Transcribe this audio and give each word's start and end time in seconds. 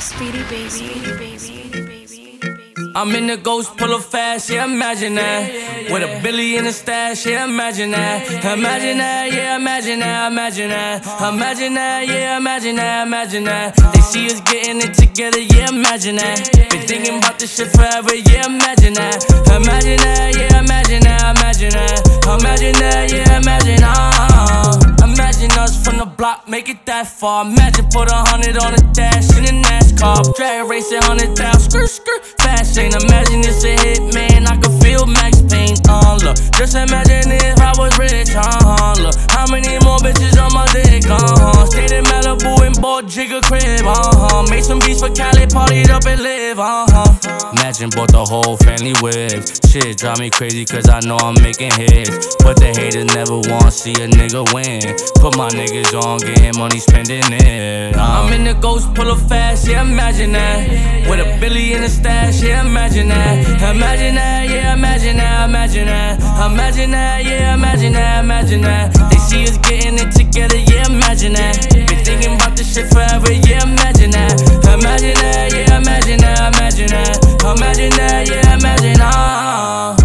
Speedy 0.00 0.38
Babyy, 0.44 0.70
Speedy 0.70 1.10
Babyy, 1.12 1.86
baby. 1.86 2.92
I'm 2.94 3.14
in 3.14 3.26
the 3.26 3.36
ghost 3.36 3.76
pull 3.76 3.92
up 3.92 4.00
fast, 4.02 4.48
yeah, 4.48 4.64
imagine 4.64 5.14
that. 5.16 5.90
With 5.90 6.02
a 6.02 6.22
billy 6.22 6.56
in 6.56 6.64
the 6.64 6.72
stash, 6.72 7.26
yeah, 7.26 7.44
imagine 7.44 7.90
that. 7.90 8.26
Imagine 8.44 8.96
that, 8.98 9.30
yeah, 9.30 9.56
imagine 9.56 10.00
that, 10.00 10.32
imagine 10.32 10.70
that. 10.70 11.04
Imagine 11.34 11.74
that, 11.74 12.08
yeah, 12.08 12.38
imagine 12.38 12.76
that, 12.76 13.06
imagine 13.06 13.44
that. 13.44 13.76
They 13.92 14.00
see 14.00 14.26
us 14.26 14.40
getting 14.40 14.80
it 14.80 14.94
together, 14.94 15.38
yeah, 15.38 15.68
imagine 15.68 16.16
that. 16.16 16.50
Been 16.70 16.86
thinking 16.88 17.18
about 17.18 17.38
this 17.38 17.54
shit 17.56 17.68
forever, 17.68 18.14
yeah, 18.14 18.46
imagine 18.46 18.94
that. 18.94 19.22
Imagine 19.52 19.98
that, 19.98 20.34
yeah, 20.34 20.60
imagine 20.60 20.79
the 26.00 26.06
block, 26.06 26.48
make 26.48 26.68
it 26.70 26.86
that 26.86 27.06
far. 27.06 27.44
Imagine 27.44 27.84
put 27.92 28.08
a 28.08 28.16
hundred 28.32 28.56
on 28.56 28.72
the 28.72 28.80
dash 28.96 29.28
in 29.36 29.44
a 29.44 29.52
NASCAR. 29.52 30.34
Drag 30.34 30.64
racing 30.64 31.02
hundred 31.02 31.36
down, 31.36 31.60
skirt 31.60 31.90
skirt, 31.90 32.24
fast 32.40 32.76
lane. 32.76 32.92
Imagine 33.04 33.44
it's 33.44 33.60
a 33.64 33.76
hit, 33.84 34.00
man. 34.14 34.48
I 34.48 34.56
can 34.56 34.72
feel 34.80 35.04
Max 35.04 35.44
Payne. 35.44 35.76
Uh, 35.84 36.16
look, 36.24 36.40
just 36.56 36.72
imagine 36.72 37.28
if 37.36 37.60
I 37.60 37.72
was 37.76 37.92
rich, 38.00 38.32
uh, 38.32 38.96
look. 38.96 39.14
How 39.28 39.44
many 39.52 39.76
more 39.84 40.00
bitches 40.00 40.40
on 40.40 40.56
my 40.56 40.64
dick, 40.72 41.04
uh. 41.04 41.66
Stayed 41.68 41.92
in 41.92 42.04
Malibu 42.08 42.64
and 42.64 42.80
bought 42.80 43.04
Jigga 43.04 43.44
crib, 43.44 43.84
uh. 43.84 44.46
Made 44.48 44.64
some 44.64 44.80
beats 44.80 45.04
for 45.04 45.12
Cali, 45.12 45.44
partied 45.52 45.90
up 45.90 46.06
and 46.06 46.22
live, 46.22 46.58
uh, 46.58 47.09
Imagine 47.80 47.96
bought 47.96 48.12
the 48.12 48.24
whole 48.28 48.58
family 48.60 48.92
with. 49.00 49.40
Shit 49.72 49.96
drive 49.96 50.20
me 50.20 50.28
crazy 50.28 50.66
cause 50.66 50.90
I 50.90 51.00
know 51.00 51.16
I'm 51.16 51.32
making 51.40 51.72
hits. 51.72 52.36
But 52.44 52.60
the 52.60 52.76
haters 52.76 53.08
never 53.16 53.40
wanna 53.40 53.72
see 53.72 53.96
a 53.96 54.04
nigga 54.04 54.44
win. 54.52 54.84
Put 55.16 55.32
my 55.40 55.48
niggas 55.48 55.96
on, 55.96 56.20
getting 56.20 56.60
money, 56.60 56.76
spending 56.76 57.24
it. 57.24 57.96
Uh. 57.96 58.20
I'm 58.20 58.34
in 58.34 58.44
the 58.44 58.52
ghost, 58.52 58.92
pull 58.92 59.08
up 59.08 59.16
fast, 59.32 59.66
yeah, 59.66 59.80
imagine 59.80 60.32
that. 60.32 61.08
With 61.08 61.24
a 61.24 61.40
billy 61.40 61.72
in 61.72 61.80
the 61.80 61.88
stash, 61.88 62.42
yeah, 62.42 62.60
imagine 62.60 63.08
that. 63.08 63.48
Imagine 63.64 64.14
that, 64.16 64.50
yeah, 64.50 64.74
imagine 64.74 65.16
that, 65.16 65.48
imagine 65.48 65.86
that. 65.86 66.20
Imagine 66.52 66.90
that, 66.90 67.24
yeah, 67.24 67.54
imagine 67.54 67.94
that, 67.94 68.24
imagine 68.24 68.60
that. 68.60 68.92
They 69.08 69.16
see 69.16 69.44
us 69.44 69.56
getting 69.56 69.96
it 69.96 70.12
together, 70.12 70.58
yeah, 70.68 70.84
imagine 70.84 71.32
that. 71.32 71.72
Been 71.72 72.04
thinking 72.04 72.34
about 72.36 72.58
this 72.58 72.74
shit 72.74 72.92
forever, 72.92 73.32
yeah, 73.32 73.64
imagine 73.64 74.10
that. 74.10 74.36
Imagine 74.68 75.16
that, 75.16 75.48
yeah, 75.56 75.80
imagine 75.80 76.20
that, 76.20 76.54
imagine 76.54 76.88
that. 76.88 77.29
Imagine 77.56 77.90
that, 77.98 78.28
yeah, 78.28 78.58
imagine, 78.58 78.96
ah. 79.00 79.96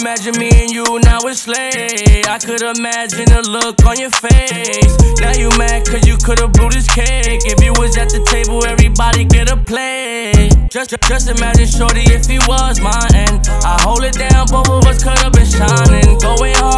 Imagine 0.00 0.38
me 0.40 0.48
and 0.50 0.70
you 0.70 0.84
now 1.04 1.18
it's 1.24 1.46
late. 1.46 2.26
I 2.26 2.38
could 2.38 2.62
imagine 2.62 3.28
the 3.28 3.44
look 3.44 3.84
on 3.84 4.00
your 4.00 4.08
face. 4.08 4.96
Now 5.20 5.36
you 5.36 5.52
mad 5.58 5.84
cause 5.84 6.08
you 6.08 6.16
could've 6.16 6.50
blew 6.52 6.70
this 6.70 6.88
cake. 6.88 7.44
If 7.44 7.62
you 7.62 7.76
was 7.76 7.98
at 7.98 8.08
the 8.08 8.24
table, 8.24 8.64
everybody 8.64 9.24
get 9.24 9.52
a 9.52 9.56
play. 9.56 10.48
Just, 10.72 10.96
just, 11.04 11.28
imagine 11.28 11.68
Shorty 11.68 12.08
if 12.08 12.24
he 12.24 12.38
was 12.48 12.80
mine. 12.80 13.12
And 13.12 13.44
I 13.68 13.76
hold 13.84 14.02
it 14.02 14.16
down, 14.16 14.48
both 14.48 14.70
of 14.72 14.80
us 14.88 15.04
could've 15.04 15.32
been 15.36 15.44
shining. 15.44 16.16
Going 16.24 16.56
hard, 16.56 16.71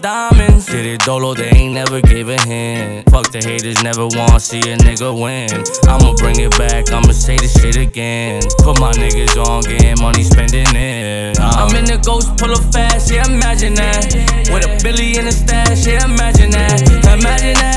diamonds. 0.00 0.66
Did 0.66 0.86
it 0.86 1.00
dolo, 1.00 1.34
they 1.34 1.48
ain't 1.50 1.74
never 1.74 2.00
gave 2.00 2.28
a 2.28 2.40
hint. 2.42 3.10
Fuck 3.10 3.30
the 3.32 3.38
haters, 3.38 3.82
never 3.82 4.06
wanna 4.06 4.40
see 4.40 4.60
a 4.60 4.76
nigga 4.76 5.10
win. 5.12 5.50
I'ma 5.88 6.14
bring 6.14 6.40
it 6.40 6.56
back, 6.58 6.90
I'ma 6.92 7.12
say 7.12 7.36
this 7.36 7.54
shit 7.60 7.76
again. 7.76 8.42
Put 8.58 8.80
my 8.80 8.92
niggas 8.92 9.36
on, 9.36 9.62
getting 9.62 10.00
money, 10.00 10.22
spending 10.22 10.66
it. 10.74 11.38
I'm 11.40 11.74
in 11.76 11.84
the 11.84 11.98
ghost, 11.98 12.36
pull 12.36 12.52
up 12.52 12.64
fast, 12.72 13.10
yeah, 13.12 13.26
imagine 13.26 13.74
that. 13.74 14.14
With 14.52 14.66
a 14.66 14.78
billy 14.82 15.16
in 15.16 15.26
the 15.26 15.32
stash, 15.32 15.86
yeah, 15.86 16.04
imagine 16.04 16.50
that. 16.50 16.82
Imagine 17.06 17.54
that, 17.54 17.75